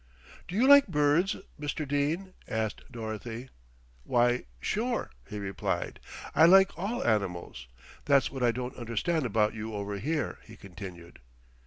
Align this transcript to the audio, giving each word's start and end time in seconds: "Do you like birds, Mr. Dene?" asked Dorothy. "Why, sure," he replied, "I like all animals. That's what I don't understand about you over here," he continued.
"Do 0.47 0.55
you 0.55 0.67
like 0.67 0.87
birds, 0.87 1.35
Mr. 1.59 1.87
Dene?" 1.87 2.33
asked 2.47 2.91
Dorothy. 2.91 3.49
"Why, 4.03 4.45
sure," 4.59 5.11
he 5.29 5.37
replied, 5.37 5.99
"I 6.33 6.47
like 6.47 6.71
all 6.75 7.05
animals. 7.05 7.67
That's 8.05 8.31
what 8.31 8.41
I 8.41 8.49
don't 8.49 8.75
understand 8.75 9.27
about 9.27 9.53
you 9.53 9.75
over 9.75 9.99
here," 9.99 10.39
he 10.43 10.57
continued. 10.57 11.19